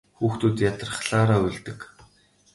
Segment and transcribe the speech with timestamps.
[0.17, 1.79] Хүүхдүүд ядрахлаараа уйлдаг.